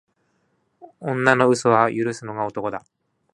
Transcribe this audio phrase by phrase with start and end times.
[0.99, 2.83] 女の嘘は許すのが男だ。